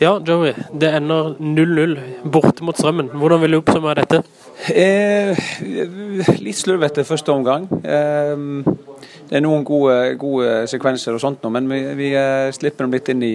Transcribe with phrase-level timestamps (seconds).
[0.00, 0.54] Ja, Joey.
[0.72, 1.98] Det ender 0-0
[2.32, 3.10] borte mot Strømmen.
[3.20, 4.22] Hvordan vil du oppsummere dette?
[4.72, 5.36] Eh,
[6.40, 7.66] litt slurvete første omgang.
[7.84, 8.32] Eh,
[9.28, 12.96] det er noen gode, gode, sekvenser og sånt nå, men vi, vi eh, slipper dem
[12.96, 13.34] litt inn i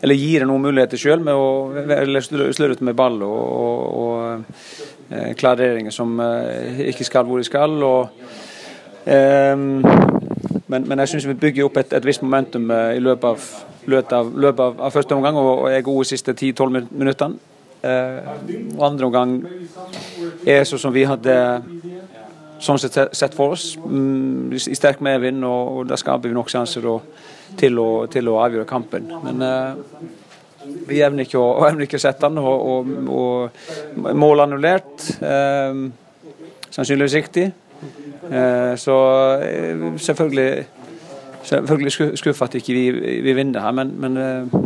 [0.00, 1.50] Eller gir dem noen muligheter sjøl med å
[1.84, 7.50] eller slurvete med ball og, og, og eh, klareringer som eh, ikke skal hvor de
[7.50, 7.76] skal.
[7.84, 8.08] og
[10.66, 13.48] men, men, jeg syns vi bygger opp et, et visst momentum i løpet av
[13.86, 17.38] løpet av, løpet av, av første omgang og, og er gode siste 10-12 minuttene.
[17.86, 18.30] Eh,
[18.74, 19.34] og andre omgang
[20.48, 21.36] er sånn som vi hadde
[22.62, 23.74] sånn sett, sett for oss.
[23.78, 26.86] Mm, I sterk medvind, og, og da skaper vi nok sjanser
[27.60, 29.10] til, til, å, avgjøre kampen.
[29.26, 30.00] Men eh,
[30.88, 33.60] vi evner ikke, å, evner ikke å sette den, og, og,
[34.00, 35.10] og mål annullert.
[35.20, 35.86] Eh,
[36.72, 37.50] sannsynligvis riktig.
[38.32, 38.96] Eh, så
[39.42, 40.64] eh, selvfølgelig
[41.42, 42.90] selvfølgelig skuffa at ikke vi,
[43.22, 44.60] vi vinner her, men, men eh,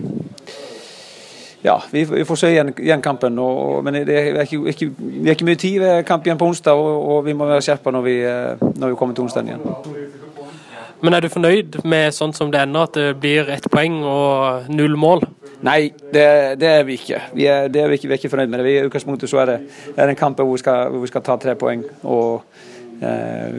[1.64, 3.38] ja, vi, vi, får se igjen, igjen kampen.
[3.38, 5.78] Og, men det er ikke, ikke, vi har ikke mye tid.
[5.80, 8.08] ved kamp igjen på onsdag, og, og vi må være skjerpa når,
[8.78, 9.60] når, vi kommer til onsdag igjen.
[11.02, 14.72] Men er du fornøyd med sånn som det ender, at det blir ett poeng og
[14.72, 15.24] null mål?
[15.64, 16.24] Nei, det,
[16.60, 17.20] det er vi ikke.
[17.36, 18.72] Vi er, det er vi, ikke, vi er ikke fornøyd med det.
[18.72, 19.56] I utgangspunktet så er det,
[19.96, 21.84] er det en kamp hvor vi, skal, hvor vi skal ta tre poeng.
[22.02, 22.44] og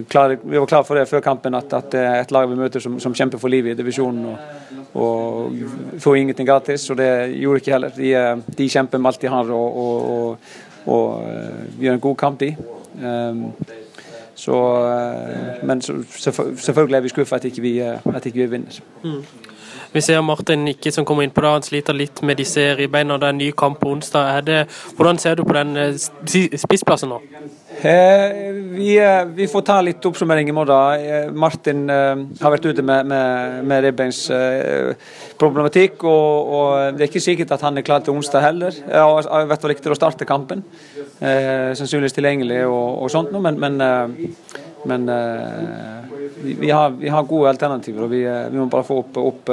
[0.09, 2.58] klar, vi var klare for det før kampen, at, at det er et lag vi
[2.59, 4.25] møter som, som kjemper for livet i divisjonen.
[4.30, 4.38] Og,
[4.94, 7.94] og får ingenting gratis, og det gjorde ikke heller.
[7.95, 10.52] De, eh, de kjemper med alt de har og, og,
[10.86, 12.56] og, eh, gjør en god kamp, de.
[13.02, 13.45] Um,
[14.36, 14.58] så,
[15.64, 18.80] men selvfølgelig er vi skuffa at, vi, at ikke vi vinner.
[19.03, 19.23] Mm.
[19.94, 23.17] Vi ser Martin ikke som kommer inn på det, han sliter litt med disse ribbeina.
[23.20, 24.45] Det er en ny kamp på onsdag.
[24.48, 24.61] Det,
[24.95, 27.20] hvordan ser du på den spissplassen nå?
[27.83, 30.99] Eh, vi, eh, vi, får ta litt oppsummering i morgen.
[31.01, 36.03] Eh, Martin har vært ute med, med, med ribbeinsproblematikk.
[36.05, 38.71] Og, og, det er ikke sikkert at han er klar til onsdag heller.
[38.85, 40.59] I hvert fall ikke til å starte kampen.
[41.21, 43.73] sannsynligvis tilgjengelig og, og sånt noe, men, men,
[44.89, 45.02] men
[46.41, 48.03] vi, har, vi, har, gode alternativer.
[48.05, 49.49] og Vi, vi må bare få opp, opp,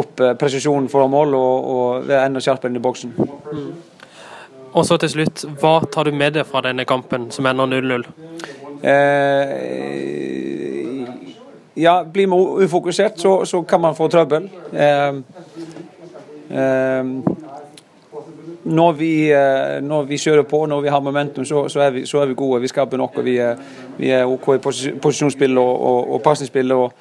[0.00, 3.10] opp presisjonen foran mål og, og være enda skarpere inn i boksen.
[3.52, 3.95] Mm.
[4.76, 8.04] Og så til slutt, hva tar du med deg fra denne kampen som ender 0-0?
[8.84, 9.96] Eh,
[11.80, 14.50] ja, blir man ufokusert, så, så, kan man få trøbbel.
[14.72, 15.14] Eh,
[16.60, 17.04] eh,
[18.64, 22.06] når, vi, eh, når vi, kjører på, når vi har momentum, så, så, er, vi,
[22.06, 22.60] så er, vi, gode.
[22.60, 23.24] Vi skaper noe.
[23.24, 23.56] Vi er,
[23.96, 26.72] vi er OK i posisjonsspill og, og, og pasningsspill.
[26.76, 26.92] Og,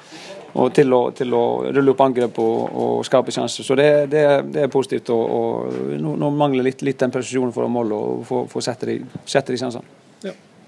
[0.55, 3.67] og til å, til å, rulle opp angrep og, og skape sjanser.
[3.67, 4.23] Så det, det,
[4.53, 5.11] det, er positivt.
[5.11, 8.63] og, og Nå, nå mangler litt, litt den presisjonen for å måle og få, få
[8.63, 10.04] sette de, sjansene.